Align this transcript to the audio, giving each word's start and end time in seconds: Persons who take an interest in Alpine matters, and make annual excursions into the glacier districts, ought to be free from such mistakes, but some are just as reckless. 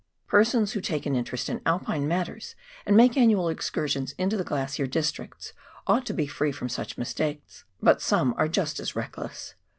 Persons 0.25 0.71
who 0.71 0.81
take 0.81 1.05
an 1.05 1.15
interest 1.15 1.47
in 1.47 1.61
Alpine 1.63 2.07
matters, 2.07 2.55
and 2.87 2.97
make 2.97 3.15
annual 3.15 3.49
excursions 3.49 4.13
into 4.13 4.35
the 4.35 4.43
glacier 4.43 4.87
districts, 4.87 5.53
ought 5.85 6.07
to 6.07 6.13
be 6.15 6.25
free 6.25 6.51
from 6.51 6.69
such 6.69 6.97
mistakes, 6.97 7.65
but 7.83 8.01
some 8.01 8.33
are 8.35 8.47
just 8.47 8.79
as 8.79 8.95
reckless. 8.95 9.53